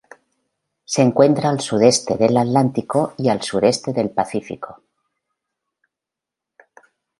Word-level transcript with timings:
Se 0.83 1.03
encuentra 1.03 1.47
al 1.51 1.59
sudeste 1.59 2.17
del 2.17 2.35
Atlántico 2.35 3.13
y 3.19 3.29
el 3.29 3.39
sureste 3.43 3.93
del 3.93 4.09
Pacífico. 4.09 4.81